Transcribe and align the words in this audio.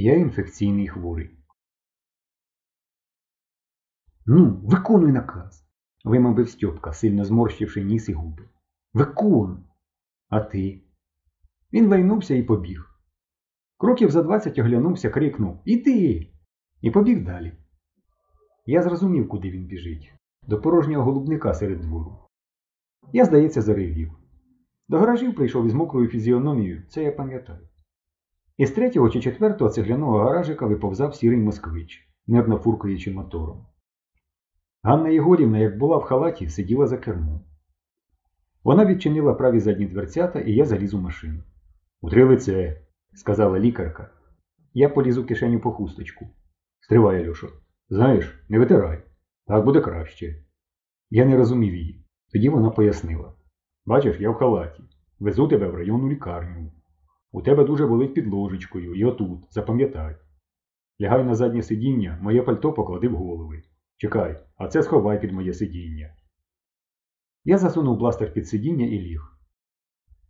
Я 0.00 0.14
інфекційний 0.14 0.88
хворий. 0.88 1.30
Ну, 4.26 4.60
виконуй 4.64 5.12
наказ, 5.12 5.66
вимовив 6.04 6.48
Стьопка, 6.48 6.92
сильно 6.92 7.24
зморщивши 7.24 7.84
ніс 7.84 8.08
і 8.08 8.12
губи. 8.12 8.48
Виконуй. 8.94 9.58
А 10.28 10.40
ти? 10.40 10.82
Він 11.72 11.88
лайнувся 11.88 12.34
і 12.34 12.42
побіг. 12.42 13.00
Кроків 13.78 14.10
за 14.10 14.22
двадцять 14.22 14.58
оглянувся, 14.58 15.10
крикнув 15.10 15.62
Іди! 15.64 16.32
І 16.80 16.90
побіг 16.90 17.24
далі. 17.24 17.52
Я 18.66 18.82
зрозумів, 18.82 19.28
куди 19.28 19.50
він 19.50 19.66
біжить. 19.66 20.12
До 20.46 20.60
порожнього 20.60 21.04
голубника 21.04 21.54
серед 21.54 21.80
двору. 21.80 22.18
Я, 23.12 23.24
здається, 23.24 23.62
заревів. 23.62 24.12
До 24.88 24.98
гаражів 24.98 25.34
прийшов 25.34 25.66
із 25.66 25.74
мокрою 25.74 26.08
фізіономією, 26.08 26.82
це 26.88 27.02
я 27.02 27.12
пам'ятаю. 27.12 27.68
Із 28.58 28.70
третього 28.70 29.10
чи 29.10 29.20
четвертого 29.20 29.70
цегляного 29.70 30.18
гаражика 30.18 30.66
виповзав 30.66 31.14
сірий 31.14 31.38
москвич, 31.38 32.08
нервно 32.26 32.58
фуркаючи 32.58 33.12
мотором. 33.12 33.66
Ганна 34.82 35.08
Єгорівна, 35.08 35.58
як 35.58 35.78
була 35.78 35.96
в 35.96 36.02
халаті, 36.02 36.48
сиділа 36.48 36.86
за 36.86 36.98
кермом. 36.98 37.44
Вона 38.64 38.86
відчинила 38.86 39.34
праві 39.34 39.60
задні 39.60 39.86
дверцята, 39.86 40.40
і 40.40 40.52
я 40.52 40.64
заліз 40.64 40.94
у 40.94 41.00
машину. 41.00 41.42
Утри 42.00 42.24
лице, 42.24 42.80
сказала 43.14 43.58
лікарка. 43.58 44.10
Я 44.74 44.88
поліз 44.88 45.18
у 45.18 45.24
кишеню 45.24 45.60
по 45.60 45.72
хусточку. 45.72 46.28
Стривай, 46.80 47.22
Альошо. 47.22 47.48
Знаєш, 47.88 48.44
не 48.48 48.58
витирай. 48.58 49.02
Так 49.46 49.64
буде 49.64 49.80
краще. 49.80 50.44
Я 51.10 51.24
не 51.24 51.36
розумів 51.36 51.74
її. 51.74 52.04
Тоді 52.32 52.48
вона 52.48 52.70
пояснила. 52.70 53.34
Бачиш, 53.86 54.20
я 54.20 54.30
в 54.30 54.34
халаті. 54.34 54.82
Везу 55.18 55.48
тебе 55.48 55.68
в 55.68 55.74
районну 55.74 56.08
лікарню. 56.08 56.72
У 57.32 57.42
тебе 57.42 57.64
дуже 57.64 57.86
болить 57.86 58.14
під 58.14 58.26
ложечкою, 58.26 58.94
і 58.94 59.04
отут, 59.04 59.40
запам'ятай. 59.50 60.16
Лягай 61.00 61.24
на 61.24 61.34
заднє 61.34 61.62
сидіння, 61.62 62.18
моє 62.22 62.42
пальто 62.42 62.72
поклади 62.72 63.08
в 63.08 63.16
голови. 63.16 63.62
Чекай, 63.96 64.44
а 64.56 64.68
це 64.68 64.82
сховай 64.82 65.20
під 65.20 65.32
моє 65.32 65.54
сидіння. 65.54 66.14
Я 67.44 67.58
засунув 67.58 67.96
бластер 67.96 68.32
під 68.32 68.48
сидіння 68.48 68.86
і 68.86 68.98
ліг. 68.98 69.38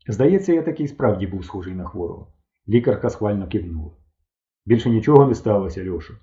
Здається, 0.09 0.53
я 0.53 0.63
такий 0.63 0.89
справді 0.89 1.27
був 1.27 1.45
схожий 1.45 1.75
на 1.75 1.85
хворого. 1.85 2.33
Лікарка 2.69 3.11
схвально 3.11 3.49
кивнула. 3.49 3.97
Більше 4.67 4.91
нічого 4.91 5.27
не 5.27 5.35
сталося, 5.35 5.91
Льошо. 5.91 6.15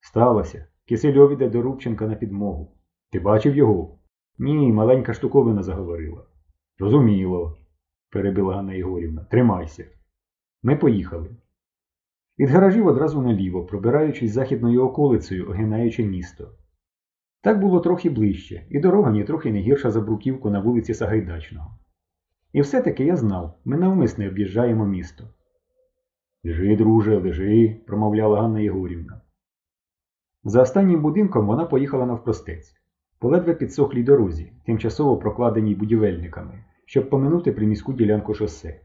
Сталося. 0.00 0.66
Кисельов 0.88 1.32
іде 1.32 1.48
до 1.48 1.62
Рубченка 1.62 2.06
на 2.06 2.14
підмогу. 2.14 2.76
Ти 3.10 3.20
бачив 3.20 3.56
його? 3.56 3.98
Ні, 4.38 4.72
маленька 4.72 5.14
штуковина 5.14 5.62
заговорила. 5.62 6.26
Розуміло, 6.78 7.58
перебила 8.12 8.54
Ганна 8.54 8.74
Ігорівна. 8.74 9.24
Тримайся. 9.24 9.84
Ми 10.62 10.76
поїхали. 10.76 11.30
Від 12.38 12.50
гаражів 12.50 12.86
одразу 12.86 13.22
наліво, 13.22 13.64
пробираючись 13.64 14.32
західною 14.32 14.84
околицею, 14.84 15.48
огинаючи 15.48 16.04
місто. 16.04 16.52
Так 17.40 17.60
було 17.60 17.80
трохи 17.80 18.10
ближче, 18.10 18.66
і 18.70 18.80
дорога 18.80 19.10
ні 19.10 19.24
трохи 19.24 19.52
не 19.52 19.58
гірша 19.58 19.90
за 19.90 20.00
бруківку 20.00 20.50
на 20.50 20.60
вулиці 20.60 20.94
Сагайдачного. 20.94 21.78
І 22.52 22.60
все-таки 22.60 23.04
я 23.04 23.16
знав, 23.16 23.58
ми 23.64 23.76
навмисне 23.76 24.28
об'їжджаємо 24.28 24.86
місто. 24.86 25.24
Лежи, 26.44 26.76
друже, 26.76 27.18
лежи, 27.18 27.80
промовляла 27.86 28.40
Ганна 28.40 28.60
Єгорівна. 28.60 29.20
За 30.44 30.62
останнім 30.62 31.02
будинком 31.02 31.46
вона 31.46 31.64
поїхала 31.64 32.06
навпростець, 32.06 32.74
по 33.18 33.28
ледве 33.28 33.54
підсохлій 33.54 34.02
дорозі, 34.02 34.52
тимчасово 34.66 35.16
прокладеній 35.16 35.74
будівельниками, 35.74 36.64
щоб 36.92 37.10
поминути 37.10 37.52
приміську 37.52 37.92
ділянку 37.92 38.34
шосе. 38.34 38.80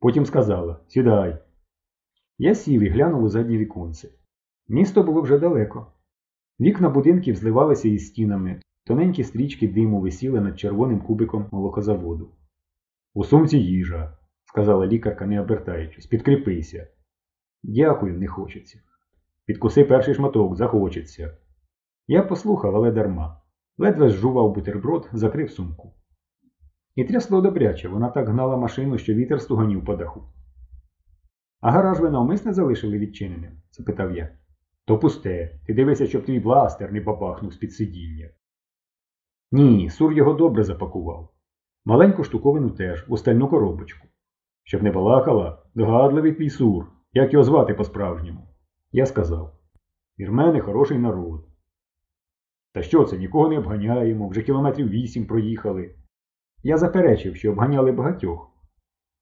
Потім 0.00 0.26
сказала 0.26 0.80
Сідай. 0.88 1.38
Я 2.38 2.54
сів 2.54 2.82
і 2.82 2.88
глянув 2.88 3.22
у 3.22 3.28
заднє 3.28 3.58
віконце. 3.58 4.08
Місто 4.68 5.02
було 5.02 5.22
вже 5.22 5.38
далеко. 5.38 5.92
Вікна 6.60 6.88
будинків 6.88 7.36
зливалися 7.36 7.88
із 7.88 8.06
стінами, 8.06 8.60
тоненькі 8.84 9.24
стрічки 9.24 9.68
диму 9.68 10.00
висіли 10.00 10.40
над 10.40 10.58
червоним 10.58 11.00
кубиком 11.00 11.48
молокозаводу. 11.52 12.30
У 13.14 13.24
сумці 13.24 13.58
їжа, 13.58 14.18
сказала 14.44 14.86
лікарка, 14.86 15.26
не 15.26 15.40
обертаючись, 15.40 16.06
підкріпися. 16.06 16.88
Дякую, 17.62 18.18
не 18.18 18.26
хочеться. 18.26 18.80
Підкуси 19.46 19.84
перший 19.84 20.14
шматок, 20.14 20.56
захочеться. 20.56 21.38
Я 22.06 22.22
послухав, 22.22 22.76
але 22.76 22.90
дарма. 22.90 23.42
Ледве 23.78 24.10
зжував 24.10 24.54
бутерброд, 24.54 25.08
закрив 25.12 25.50
сумку. 25.50 25.94
І 26.96 27.04
трясло 27.04 27.40
добряче, 27.40 27.88
вона 27.88 28.08
так 28.08 28.28
гнала 28.28 28.56
машину, 28.56 28.98
що 28.98 29.14
вітер 29.14 29.40
стуганів 29.40 29.84
по 29.84 29.96
даху. 29.96 30.22
А 31.60 31.70
гараж 31.70 32.00
ви 32.00 32.10
навмисне 32.10 32.52
залишили 32.52 32.98
відчиненим? 32.98 33.52
запитав 33.70 34.16
я. 34.16 34.38
То 34.84 34.98
пусте. 34.98 35.60
Ти 35.66 35.74
дивися, 35.74 36.06
щоб 36.06 36.24
твій 36.24 36.40
бластер 36.40 36.92
не 36.92 37.00
попахнув 37.00 37.52
з-під 37.52 37.72
сидіння. 37.72 38.30
Ні, 39.52 39.90
сур 39.90 40.12
його 40.12 40.32
добре 40.32 40.64
запакував. 40.64 41.32
Маленьку 41.84 42.24
штуковину 42.24 42.70
теж, 42.70 43.04
у 43.08 43.16
стальну 43.16 43.48
коробочку. 43.48 44.08
Щоб 44.64 44.82
не 44.82 44.90
балакала, 44.90 45.62
догадливий 45.74 46.32
твій 46.32 46.50
сур. 46.50 46.92
Як 47.12 47.32
його 47.32 47.44
звати 47.44 47.74
по-справжньому? 47.74 48.48
Я 48.92 49.06
сказав. 49.06 49.58
Вірмени 50.18 50.60
хороший 50.60 50.98
народ. 50.98 51.46
Та 52.72 52.82
що 52.82 53.04
це, 53.04 53.18
нікого 53.18 53.48
не 53.48 53.58
обганяємо, 53.58 54.28
вже 54.28 54.42
кілометрів 54.42 54.88
вісім 54.88 55.26
проїхали. 55.26 55.94
Я 56.66 56.78
заперечив, 56.78 57.36
що 57.36 57.50
обганяли 57.50 57.92
багатьох. 57.92 58.50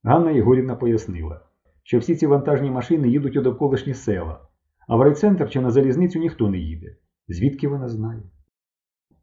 Ганна 0.03 0.31
Єгорівна 0.31 0.77
пояснила, 0.77 1.41
що 1.83 1.99
всі 1.99 2.15
ці 2.17 2.27
вантажні 2.27 2.71
машини 2.71 3.09
їдуть 3.09 3.37
у 3.37 3.43
довколишні 3.43 3.95
села, 3.95 4.41
а 4.89 4.97
в 4.97 5.03
райцентр 5.03 5.51
чи 5.51 5.61
на 5.61 5.71
залізницю 5.71 6.19
ніхто 6.19 6.51
не 6.51 6.59
їде. 6.59 6.97
Звідки 7.29 7.69
вона 7.69 7.89
знає? 7.89 8.23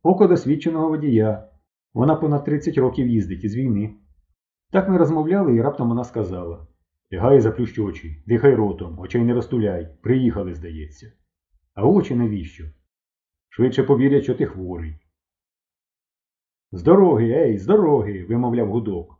Око 0.03 0.27
досвідченого 0.27 0.89
водія. 0.89 1.49
Вона 1.93 2.15
понад 2.15 2.43
30 2.43 2.77
років 2.77 3.07
їздить 3.07 3.43
із 3.43 3.55
війни. 3.55 3.95
Так 4.71 4.89
ми 4.89 4.97
розмовляли, 4.97 5.55
і 5.55 5.61
раптом 5.61 5.89
вона 5.89 6.03
сказала 6.03 6.67
Лягай 7.13 7.37
і 7.37 7.41
заплющ 7.41 7.79
очі, 7.79 8.23
дихай 8.27 8.55
ротом, 8.55 8.99
очей 8.99 9.23
не 9.23 9.33
розтуляй, 9.33 9.97
приїхали, 10.01 10.53
здається. 10.53 11.11
А 11.73 11.87
очі 11.87 12.15
навіщо? 12.15 12.65
Швидше 13.49 13.83
повірять, 13.83 14.23
що 14.23 14.35
ти 14.35 14.45
хворий. 14.45 14.95
З 16.73 16.83
дороги, 16.83 17.29
ей, 17.29 17.57
з 17.57 17.65
дороги, 17.65 18.25
вимовляв 18.29 18.71
гудок. 18.71 19.19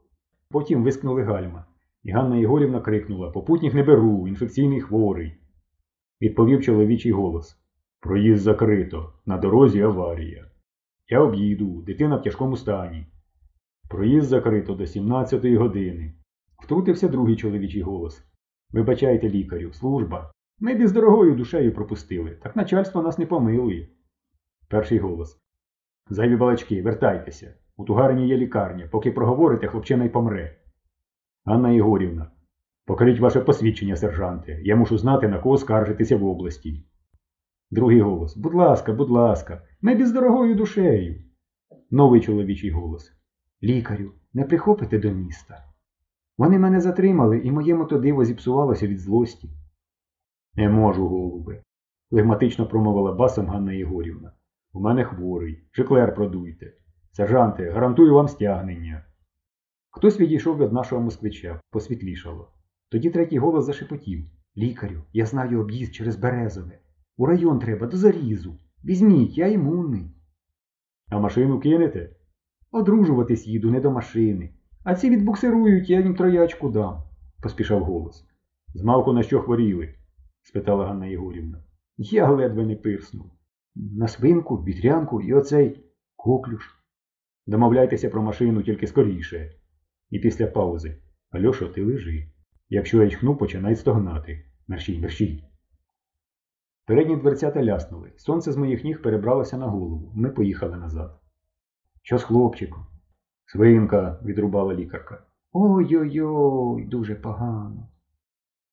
Потім 0.49 0.83
вискнули 0.83 1.23
гальма, 1.23 1.65
і 2.03 2.11
Ганна 2.11 2.37
Єгорівна 2.37 2.81
крикнула 2.81 3.31
Попутніх 3.31 3.73
не 3.73 3.83
беру, 3.83 4.27
інфекційний 4.27 4.81
хворий. 4.81 5.33
Відповів 6.21 6.63
чоловічий 6.63 7.11
голос. 7.11 7.57
Проїзд 7.99 8.41
закрито, 8.41 9.13
на 9.25 9.37
дорозі 9.37 9.81
аварія. 9.81 10.45
Я 11.09 11.19
об'їду, 11.19 11.81
дитина 11.81 12.15
в 12.15 12.21
тяжкому 12.21 12.57
стані. 12.57 13.05
Проїзд 13.89 14.27
закрито 14.27 14.75
до 14.75 14.83
17-ї 14.83 15.57
години. 15.57 16.13
Втрутився 16.63 17.07
другий 17.07 17.35
чоловічий 17.35 17.81
голос. 17.81 18.23
Вибачайте, 18.71 19.29
лікарю, 19.29 19.73
служба. 19.73 20.31
Ми 20.59 20.75
б 20.75 20.81
із 20.81 20.91
дорогою 20.91 21.35
душею 21.35 21.73
пропустили, 21.73 22.31
так 22.31 22.55
начальство 22.55 23.01
нас 23.01 23.17
не 23.17 23.25
помилує. 23.25 23.87
Перший 24.67 24.99
голос. 24.99 25.41
Зайві 26.11 26.35
балачки, 26.35 26.81
вертайтеся. 26.81 27.53
У 27.77 27.85
тугарині 27.85 28.27
є 28.27 28.37
лікарня. 28.37 28.87
Поки 28.91 29.11
проговорите, 29.11 29.67
хлопчина 29.67 30.03
й 30.05 30.09
помре. 30.09 30.57
Анна 31.45 31.71
Єгорівна. 31.71 32.31
Покажіть 32.85 33.19
ваше 33.19 33.41
посвідчення, 33.41 33.95
сержанте. 33.95 34.61
Я 34.63 34.75
мушу 34.75 34.97
знати, 34.97 35.27
на 35.27 35.39
кого 35.39 35.57
скаржитися 35.57 36.17
в 36.17 36.25
області. 36.25 36.85
Другий 37.69 38.01
голос. 38.01 38.37
Будь 38.37 38.53
ласка, 38.53 38.93
будь 38.93 39.09
ласка, 39.09 39.61
ми 39.81 39.95
б 39.95 39.99
із 39.99 40.11
дорогою 40.11 40.55
душею. 40.55 41.23
Новий 41.91 42.21
чоловічий 42.21 42.71
голос. 42.71 43.11
Лікарю, 43.63 44.11
не 44.33 44.43
прихопите 44.43 44.99
до 44.99 45.11
міста. 45.11 45.65
Вони 46.37 46.59
мене 46.59 46.81
затримали, 46.81 47.39
і 47.39 47.51
моє 47.51 47.75
мотодиво 47.75 48.25
зіпсувалося 48.25 48.87
від 48.87 48.99
злості. 48.99 49.49
Не 50.55 50.69
можу, 50.69 51.07
голубе, 51.07 51.63
флегматично 52.09 52.67
промовила 52.67 53.11
басом 53.11 53.47
Ганна 53.47 53.73
Єгорівна. 53.73 54.31
У 54.73 54.79
мене 54.79 55.03
хворий. 55.03 55.63
Шеклер 55.71 56.15
продуйте. 56.15 56.73
Сержанте, 57.11 57.71
гарантую 57.71 58.13
вам 58.13 58.27
стягнення. 58.27 59.05
Хтось 59.89 60.19
відійшов 60.19 60.57
від 60.57 60.73
нашого 60.73 61.01
москвича, 61.01 61.61
посвітлішало. 61.71 62.51
Тоді 62.89 63.09
третій 63.09 63.39
голос 63.39 63.65
зашепотів. 63.65 64.25
Лікарю, 64.57 65.03
я 65.13 65.25
знаю 65.25 65.61
об'їзд 65.61 65.95
через 65.95 66.15
Березове. 66.15 66.79
У 67.17 67.25
район 67.25 67.59
треба 67.59 67.87
до 67.87 67.97
зарізу. 67.97 68.57
Візьміть, 68.85 69.37
я 69.37 69.47
імунний. 69.47 70.11
А 71.09 71.19
машину 71.19 71.59
кинете? 71.59 72.09
Одружуватись 72.71 73.47
їду 73.47 73.71
не 73.71 73.79
до 73.79 73.91
машини. 73.91 74.53
А 74.83 74.95
ці 74.95 75.09
відбуксирують, 75.09 75.89
я 75.89 75.99
їм 75.99 76.15
троячку 76.15 76.69
дам, 76.69 77.03
поспішав 77.43 77.83
голос. 77.83 78.25
Змалку 78.73 79.13
на 79.13 79.23
що 79.23 79.41
хворіли? 79.41 79.95
спитала 80.41 80.85
Ганна 80.85 81.05
Єгорівна. 81.05 81.63
Я 81.97 82.29
ледве 82.29 82.65
не 82.65 82.75
пирснув. 82.75 83.31
На 83.75 84.07
свинку, 84.07 84.55
вітрянку 84.55 85.21
і 85.21 85.33
оцей 85.33 85.85
коклюш. 86.15 86.75
Домовляйтеся 87.47 88.09
про 88.09 88.21
машину 88.21 88.63
тільки 88.63 88.87
скоріше. 88.87 89.51
І 90.09 90.19
після 90.19 90.47
паузи. 90.47 91.01
Альошо, 91.29 91.67
ти 91.67 91.85
лежи. 91.85 92.31
Якщо 92.69 93.03
я 93.03 93.09
чхну, 93.09 93.37
починай 93.37 93.75
стогнати. 93.75 94.45
Мерщій, 94.67 94.99
мерщій. 94.99 95.43
Передні 96.85 97.15
дверцята 97.15 97.63
ляснули. 97.63 98.13
Сонце 98.17 98.51
з 98.51 98.57
моїх 98.57 98.83
ніг 98.83 99.01
перебралося 99.01 99.57
на 99.57 99.67
голову. 99.67 100.11
Ми 100.15 100.29
поїхали 100.29 100.77
назад. 100.77 101.19
Що 102.01 102.17
з 102.17 102.23
хлопчиком? 102.23 102.85
Свинка, 103.45 104.21
відрубала 104.25 104.73
лікарка. 104.73 105.25
Ой-ой-ой, 105.51 106.85
дуже 106.85 107.15
погано. 107.15 107.89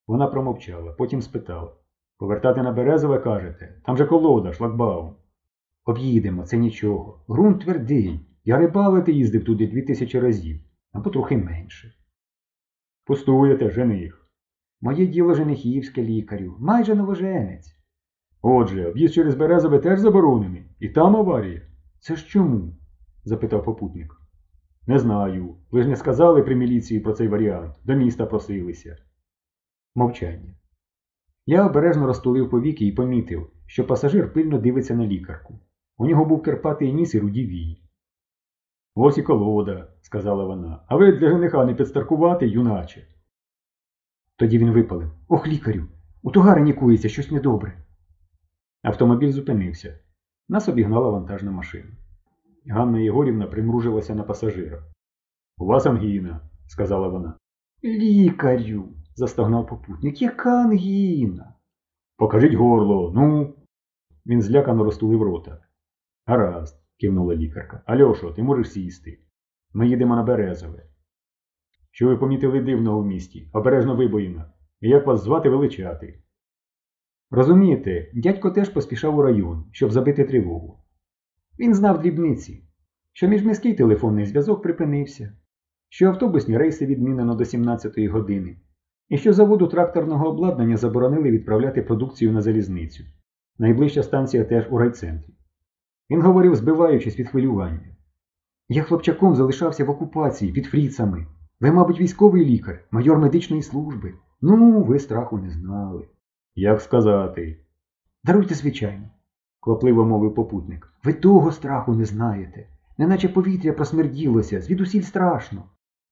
Вона 0.07 0.27
промовчала, 0.27 0.91
потім 0.91 1.21
спитала. 1.21 1.78
Повертати 2.19 2.61
на 2.61 2.71
Березове 2.71 3.19
кажете, 3.19 3.81
там 3.85 3.97
же 3.97 4.05
колода, 4.05 4.53
шлагбаум. 4.53 5.15
Об'їдемо, 5.85 6.43
це 6.43 6.57
нічого. 6.57 7.23
Грунт 7.27 7.61
твердий. 7.61 8.19
Я 8.45 8.57
рибалити 8.57 9.11
їздив 9.11 9.45
туди 9.45 9.67
дві 9.67 9.81
тисячі 9.81 10.19
разів, 10.19 10.59
або 10.91 11.09
трохи 11.09 11.37
менше. 11.37 11.93
Пустуєте, 13.05 13.69
жених. 13.69 14.31
Моє 14.81 15.05
діло 15.05 15.33
женихівське 15.33 16.03
лікарю, 16.03 16.55
майже 16.59 16.95
новоженець. 16.95 17.75
Отже, 18.41 18.87
об'їзд 18.87 19.13
через 19.13 19.35
Березове 19.35 19.79
теж 19.79 19.99
заборонений, 19.99 20.63
і 20.79 20.89
там 20.89 21.15
аварія. 21.15 21.61
Це 21.99 22.15
ж 22.15 22.27
чому? 22.27 22.77
запитав 23.23 23.63
попутник. 23.63 24.15
Не 24.87 24.99
знаю. 24.99 25.55
Ви 25.71 25.83
ж 25.83 25.89
не 25.89 25.95
сказали 25.95 26.43
при 26.43 26.55
міліції 26.55 26.99
про 26.99 27.13
цей 27.13 27.27
варіант. 27.27 27.75
До 27.83 27.95
міста 27.95 28.25
просилися. 28.25 28.97
Мовчання. 29.95 30.58
Я 31.49 31.65
обережно 31.65 32.07
розтулив 32.07 32.49
повіки 32.49 32.85
і 32.85 32.91
помітив, 32.91 33.51
що 33.65 33.87
пасажир 33.87 34.33
пильно 34.33 34.57
дивиться 34.57 34.95
на 34.95 35.07
лікарку. 35.07 35.59
У 35.97 36.05
нього 36.05 36.25
був 36.25 36.43
керпатий 36.43 36.93
ніс 36.93 37.15
і 37.15 37.19
руді 37.19 37.45
вії. 37.45 37.83
Ось 38.95 39.17
і 39.17 39.23
колода, 39.23 39.87
сказала 40.01 40.45
вона. 40.45 40.83
А 40.87 40.95
ви 40.95 41.11
для 41.11 41.29
жениха 41.29 41.65
не 41.65 41.73
підстаркувати, 41.73 42.47
юначе. 42.47 43.07
Тоді 44.35 44.57
він 44.57 44.71
випалив. 44.71 45.11
Ох, 45.27 45.47
лікарю, 45.47 45.87
у 46.23 46.31
тугари 46.31 46.61
нікується 46.61 47.09
щось 47.09 47.31
недобре. 47.31 47.83
Автомобіль 48.83 49.31
зупинився. 49.31 49.99
Нас 50.49 50.69
обігнала 50.69 51.09
вантажна 51.09 51.51
машина. 51.51 51.91
Ганна 52.67 52.99
Єгорівна 52.99 53.47
примружилася 53.47 54.15
на 54.15 54.23
пасажира. 54.23 54.83
У 55.57 55.65
вас 55.65 55.85
ангіна, 55.85 56.49
сказала 56.67 57.07
вона. 57.07 57.37
Лікарю, 57.83 58.89
застогнав 59.19 59.67
попутник. 59.67 60.21
Яка 60.21 60.61
ангіна? 60.61 61.53
Покажіть 62.17 62.53
горло, 62.53 63.11
ну. 63.15 63.55
Він 64.25 64.41
злякано 64.41 64.83
розтулив 64.83 65.23
рота. 65.23 65.65
Гаразд, 66.25 66.83
кивнула 66.99 67.35
лікарка. 67.35 67.83
Альошо, 67.85 68.31
ти 68.31 68.43
можеш 68.43 68.71
сісти. 68.71 69.19
Ми 69.73 69.87
їдемо 69.87 70.15
на 70.15 70.23
Березове. 70.23 70.85
Що 71.91 72.07
ви 72.07 72.17
помітили 72.17 72.61
дивного 72.61 73.01
в 73.01 73.05
місті? 73.05 73.49
Обережно 73.53 73.95
вибоїна. 73.95 74.53
І 74.81 74.89
як 74.89 75.07
вас 75.07 75.23
звати 75.23 75.49
величати? 75.49 76.23
Розумієте, 77.31 78.11
дядько 78.13 78.51
теж 78.51 78.69
поспішав 78.69 79.17
у 79.17 79.21
район, 79.21 79.65
щоб 79.71 79.91
забити 79.91 80.23
тривогу. 80.23 80.83
Він 81.59 81.73
знав 81.73 82.01
дрібниці, 82.01 82.63
що 83.13 83.27
міжміський 83.27 83.73
телефонний 83.73 84.25
зв'язок 84.25 84.63
припинився, 84.63 85.37
що 85.89 86.07
автобусні 86.07 86.57
рейси 86.57 86.85
відмінено 86.85 87.35
до 87.35 87.43
17-ї 87.43 88.09
години, 88.09 88.57
і 89.09 89.17
що 89.17 89.33
заводу 89.33 89.67
тракторного 89.67 90.27
обладнання 90.27 90.77
заборонили 90.77 91.31
відправляти 91.31 91.81
продукцію 91.81 92.31
на 92.31 92.41
залізницю. 92.41 93.03
Найближча 93.59 94.03
станція 94.03 94.43
теж 94.43 94.67
у 94.71 94.77
райцентрі. 94.77 95.33
Він 96.09 96.21
говорив, 96.21 96.55
збиваючись 96.55 97.19
від 97.19 97.29
хвилювання. 97.29 97.95
Я 98.69 98.83
хлопчаком 98.83 99.35
залишався 99.35 99.85
в 99.85 99.89
окупації 99.89 100.51
під 100.51 100.65
фріцами. 100.65 101.25
Ви, 101.59 101.71
мабуть, 101.71 101.99
військовий 101.99 102.45
лікар, 102.45 102.85
майор 102.91 103.19
медичної 103.19 103.61
служби. 103.61 104.13
Ну, 104.41 104.83
ви 104.83 104.99
страху 104.99 105.37
не 105.37 105.49
знали. 105.49 106.07
Як 106.55 106.81
сказати? 106.81 107.59
Даруйте, 108.23 108.55
звичайно, 108.55 109.09
квапливо 109.59 110.05
мовив 110.05 110.35
попутник. 110.35 110.93
Ви 111.03 111.13
того 111.13 111.51
страху 111.51 111.93
не 111.93 112.05
знаєте. 112.05 112.67
Неначе 112.97 113.29
повітря 113.29 113.73
просмерділося, 113.73 114.61
звідусіль 114.61 115.01
страшно. 115.01 115.63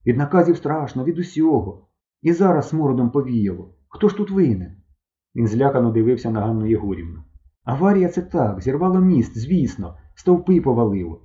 Від 0.06 0.18
наказів 0.18 0.58
страшно, 0.58 1.04
від 1.04 1.20
усього. 1.20 1.87
І 2.22 2.34
зараз 2.34 2.70
смородом 2.70 3.10
повіяло. 3.10 3.74
Хто 3.88 4.10
ж 4.10 4.18
тут 4.18 4.32
винен? 4.32 4.72
Він 5.36 5.48
злякано 5.48 5.92
дивився 5.92 6.32
на 6.32 6.42
Ганну 6.42 6.66
Єгорівну. 6.66 7.24
Аварія 7.64 8.10
це 8.10 8.22
так, 8.22 8.62
зірвало 8.62 9.00
міст, 9.00 9.38
звісно, 9.38 9.98
стовпи 10.16 10.62
повалило. 10.62 11.22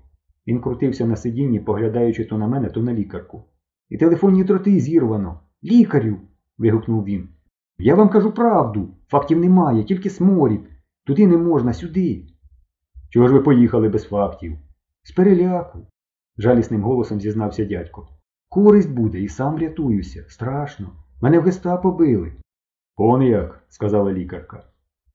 Він 0.47 0.61
крутився 0.61 1.07
на 1.07 1.17
сидінні, 1.17 1.61
поглядаючи 1.61 2.25
то 2.25 2.39
на 2.39 2.49
мене, 2.49 2.71
то 2.71 2.83
на 2.83 2.95
лікарку. 2.95 3.45
І 3.89 3.99
телефонні 3.99 4.45
троти 4.45 4.81
зірвано. 4.81 5.41
Лікарю. 5.65 6.17
вигукнув 6.59 7.05
він. 7.05 7.29
Я 7.79 7.95
вам 7.95 8.09
кажу 8.09 8.33
правду. 8.33 8.89
Фактів 9.09 9.39
немає, 9.39 9.85
тільки 9.85 10.11
сморід. 10.11 10.61
Туди 11.05 11.27
не 11.27 11.37
можна, 11.37 11.73
сюди. 11.73 12.27
Чого 13.11 13.29
ж 13.29 13.35
ви 13.35 13.41
поїхали 13.41 13.89
без 13.89 14.05
фактів? 14.05 14.59
З 15.03 15.13
переляку, 15.13 15.79
жалісним 16.39 16.83
голосом 16.83 17.21
зізнався 17.21 17.65
дядько. 17.65 18.09
Користь 18.53 18.91
буде 18.91 19.21
і 19.21 19.29
сам 19.29 19.59
рятуюся. 19.59 20.25
Страшно. 20.29 20.91
Мене 21.23 21.39
в 21.39 21.43
гестапо 21.43 21.93
били. 21.93 22.33
Он 22.97 23.23
як, 23.23 23.65
сказала 23.69 24.13
лікарка. 24.13 24.65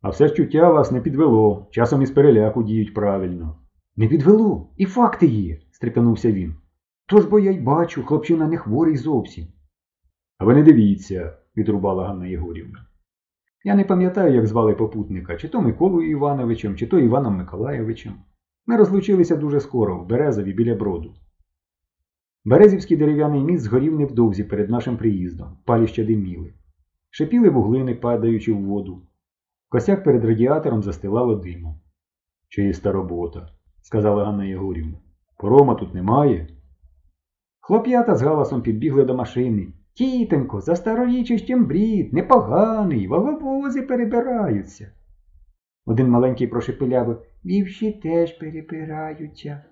А 0.02 0.10
все 0.10 0.28
ж 0.28 0.34
чуття 0.34 0.72
вас 0.72 0.92
не 0.92 1.02
підвело, 1.02 1.68
часом 1.72 2.02
із 2.02 2.12
переляку 2.12 2.64
діють 2.64 2.94
правильно. 2.94 3.56
Не 3.96 4.08
підвело, 4.08 4.74
і 4.78 4.86
факти 4.86 5.26
є, 5.26 5.60
стрепенувся 5.72 6.32
він. 6.32 6.56
Тож 7.06 7.26
бо 7.26 7.40
я 7.40 7.52
й 7.52 7.60
бачу, 7.60 8.04
хлопчина 8.06 8.48
не 8.48 8.58
хворий 8.58 8.98
зовсім. 8.98 9.48
А 10.38 10.46
ви 10.46 10.56
не 10.56 10.64
дивіться, 10.64 11.38
відрубала 11.58 12.08
Ганна 12.08 12.28
Єгорівна. 12.28 12.88
Я 13.64 13.76
не 13.76 13.84
пам'ятаю, 13.84 14.36
як 14.36 14.48
звали 14.48 14.74
попутника, 14.74 15.36
чи 15.36 15.48
то 15.48 15.62
Миколою 15.62 16.10
Івановичем, 16.10 16.76
чи 16.76 16.88
то 16.88 17.00
Іваном 17.00 17.38
Миколаєвичем. 17.38 18.14
Ми 18.66 18.78
розлучилися 18.78 19.36
дуже 19.36 19.60
скоро, 19.60 20.00
в 20.00 20.08
Березові 20.08 20.54
біля 20.54 20.76
броду. 20.76 21.14
Березівський 22.48 22.98
дерев'яний 22.98 23.44
міст 23.44 23.64
згорів 23.64 24.00
невдовзі 24.00 24.44
перед 24.44 24.70
нашим 24.70 24.98
приїздом, 24.98 25.58
паліща 25.66 26.04
диміли. 26.04 26.54
Шипіли 27.10 27.50
вуглини, 27.50 27.96
падаючи 27.96 28.54
в 28.54 28.66
воду. 28.66 29.02
Косяк 29.70 30.04
перед 30.04 30.26
радіатором 30.26 30.84
застилало 30.84 31.36
димом. 31.36 31.80
Чиста 32.50 32.92
робота, 32.92 33.50
сказала 33.82 34.26
Ганна 34.26 34.46
Єгорівна. 34.46 34.98
Порома 35.38 35.76
тут 35.76 35.94
немає. 35.94 36.48
Хлоп'ята 37.60 38.16
з 38.16 38.22
галасом 38.22 38.62
підбігли 38.62 39.04
до 39.04 39.16
машини. 39.16 39.68
Тітонько, 39.94 40.62
за 40.62 40.76
старорічищем 40.76 41.66
брід, 41.66 42.14
непоганий, 42.14 43.08
ваговози 43.08 43.82
перебираються. 43.82 44.92
Один 45.86 46.10
маленький 46.10 46.48
прошепелявив 46.48 47.22
вівші 47.46 47.92
теж 47.92 48.32
перебираються. 48.32 49.64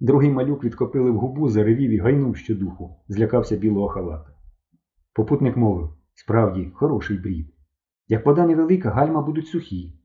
Другий 0.00 0.30
малюк 0.30 0.64
відкопили 0.64 1.10
в 1.10 1.18
губу, 1.18 1.48
заревів 1.48 1.90
і 1.90 1.98
гайнув 1.98 2.36
щодуху, 2.36 2.96
злякався 3.08 3.56
білого 3.56 3.88
халата. 3.88 4.30
Попутник 5.12 5.56
мовив 5.56 5.90
справді, 6.14 6.70
хороший 6.74 7.18
брід. 7.18 7.54
Як 8.08 8.26
вода 8.26 8.46
невелика, 8.46 8.90
гальма 8.90 9.22
будуть 9.22 9.46
сухі. 9.46 10.00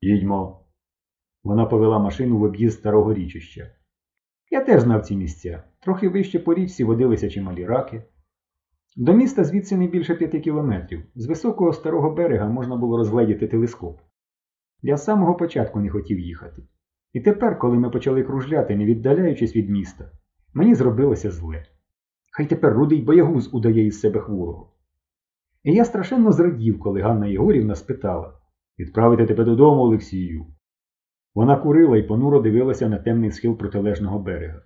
Їдьмо. 0.00 0.66
Вона 1.44 1.66
повела 1.66 1.98
машину 1.98 2.38
в 2.38 2.42
об'їзд 2.42 2.78
старого 2.78 3.14
річища. 3.14 3.70
Я 4.50 4.64
теж 4.64 4.82
знав 4.82 5.02
ці 5.02 5.16
місця. 5.16 5.64
Трохи 5.80 6.08
вище 6.08 6.38
по 6.38 6.54
річці 6.54 6.84
водилися 6.84 7.30
чималі 7.30 7.64
раки. 7.64 8.02
До 8.96 9.12
міста 9.12 9.44
звідси 9.44 9.76
не 9.76 9.86
більше 9.86 10.14
п'яти 10.14 10.40
кілометрів. 10.40 11.02
З 11.14 11.26
високого 11.26 11.72
старого 11.72 12.10
берега 12.10 12.48
можна 12.48 12.76
було 12.76 12.96
розгледіти 12.96 13.46
телескоп. 13.46 14.00
Я 14.82 14.96
з 14.96 15.04
самого 15.04 15.34
початку 15.34 15.80
не 15.80 15.90
хотів 15.90 16.18
їхати. 16.18 16.62
І 17.14 17.20
тепер, 17.20 17.58
коли 17.58 17.78
ми 17.78 17.90
почали 17.90 18.22
кружляти, 18.22 18.76
не 18.76 18.84
віддаляючись 18.84 19.56
від 19.56 19.70
міста, 19.70 20.10
мені 20.54 20.74
зробилося 20.74 21.30
зле. 21.30 21.64
Хай 22.32 22.46
тепер 22.46 22.72
рудий 22.72 23.02
боягуз 23.02 23.54
удає 23.54 23.86
із 23.86 24.00
себе 24.00 24.20
хворого. 24.20 24.72
І 25.62 25.72
я 25.72 25.84
страшенно 25.84 26.32
зрадів, 26.32 26.78
коли 26.78 27.00
Ганна 27.00 27.26
Єгорівна 27.26 27.74
спитала 27.74 28.32
Відправити 28.78 29.26
тебе 29.26 29.44
додому, 29.44 29.82
Олексію. 29.82 30.46
Вона 31.34 31.56
курила 31.56 31.96
і 31.96 32.02
понуро 32.02 32.40
дивилася 32.40 32.88
на 32.88 32.98
темний 32.98 33.30
схил 33.30 33.58
протилежного 33.58 34.18
берега. 34.18 34.62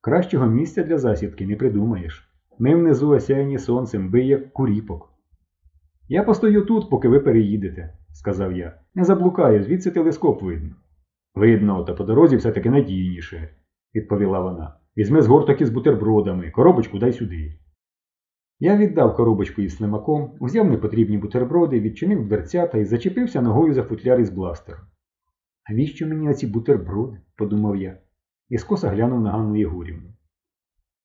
Кращого 0.00 0.46
місця 0.46 0.82
для 0.82 0.98
засідки 0.98 1.46
не 1.46 1.56
придумаєш. 1.56 2.30
Ми 2.58 2.74
внизу 2.74 3.08
осяяні 3.08 3.58
сонцем, 3.58 4.16
як 4.16 4.52
куріпок. 4.52 5.12
Я 6.08 6.22
постою 6.22 6.62
тут, 6.62 6.90
поки 6.90 7.08
ви 7.08 7.20
переїдете, 7.20 7.94
сказав 8.12 8.52
я. 8.56 8.80
Не 8.94 9.04
заблукаю, 9.04 9.62
звідси 9.62 9.90
телескоп 9.90 10.42
видно. 10.42 10.74
Видно, 11.34 11.84
та 11.84 11.94
по 11.94 12.04
дорозі 12.04 12.36
все 12.36 12.52
таки 12.52 12.70
надійніше, 12.70 13.54
відповіла 13.94 14.40
вона. 14.40 14.76
Візьми 14.96 15.22
з 15.22 15.26
горток 15.26 15.60
із 15.60 15.70
бутербродами, 15.70 16.50
коробочку 16.50 16.98
дай 16.98 17.12
сюди. 17.12 17.58
Я 18.58 18.76
віддав 18.76 19.16
коробочку 19.16 19.62
із 19.62 19.76
слимаком, 19.76 20.36
взяв 20.40 20.70
непотрібні 20.70 21.18
бутерброди, 21.18 21.80
відчинив 21.80 22.28
дверцята 22.28 22.78
і 22.78 22.84
зачепився 22.84 23.42
ногою 23.42 23.74
за 23.74 23.82
футляр 23.82 24.20
із 24.20 24.30
бластером. 24.30 24.80
Навіщо 25.68 26.06
мені 26.06 26.28
оці 26.28 26.46
бутерброди? 26.46 27.20
подумав 27.36 27.76
я, 27.76 27.98
і 28.48 28.58
скоса 28.58 28.88
глянув 28.88 29.20
на 29.20 29.30
Ганну 29.30 29.56
Єгорівну. 29.56 30.10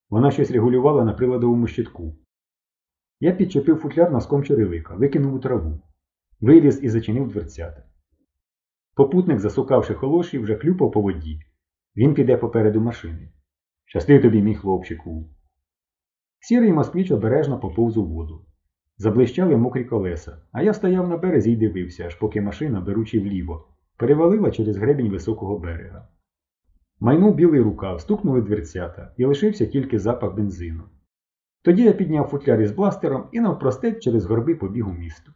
Вона 0.10 0.32
щось 0.32 0.52
регулювала 0.52 1.04
на 1.06 1.14
приладовому 1.14 1.68
щитку. 1.68 2.16
Я 3.20 3.32
підчепив 3.32 3.78
футляр 3.78 4.12
носком 4.12 4.44
черевика, 4.44 4.96
викинув 4.96 5.34
у 5.34 5.40
траву. 5.40 5.82
Виліз 6.42 6.84
і 6.84 6.90
зачинив 6.90 7.28
дверцята. 7.28 7.84
Попутник, 8.96 9.40
засукавши 9.40 9.94
холоші, 9.94 10.40
вже 10.40 10.56
хлюпав 10.56 10.92
по 10.92 11.02
воді. 11.02 11.40
Він 11.96 12.14
піде 12.14 12.38
попереду 12.38 12.82
машини. 12.82 13.30
Щасти 13.86 14.20
тобі, 14.20 14.42
мій 14.42 14.56
хлопчику. 14.56 15.30
Сірий 16.40 16.74
москвіч 16.74 17.12
обережно 17.12 17.60
поповз 17.60 17.98
у 17.98 18.06
воду. 18.06 18.46
Заблищали 18.98 19.58
мокрі 19.58 19.84
колеса, 19.84 20.38
а 20.52 20.62
я 20.62 20.74
стояв 20.74 21.10
на 21.10 21.18
березі 21.18 21.52
і 21.52 21.56
дивився, 21.56 22.06
аж 22.06 22.16
поки 22.16 22.42
машина, 22.42 22.82
беручи 22.82 23.20
вліво, 23.20 23.68
перевалила 23.98 24.52
через 24.52 24.78
гребінь 24.78 25.12
високого 25.12 25.60
берега. 25.60 26.08
Майнув 27.00 27.36
білий 27.36 27.62
рукав, 27.62 28.02
стукнули 28.02 28.42
дверцята, 28.42 29.14
і 29.18 29.26
лишився 29.26 29.66
тільки 29.66 30.00
запах 30.00 30.36
бензину. 30.36 30.84
Тоді 31.62 31.84
я 31.84 31.94
підняв 31.94 32.28
футляр 32.28 32.62
із 32.62 32.72
бластером 32.72 33.28
і 33.32 33.40
навпростець 33.40 34.00
через 34.00 34.26
горби 34.26 34.56
побіг 34.56 34.88
у 34.90 34.94
місто. 34.94 35.32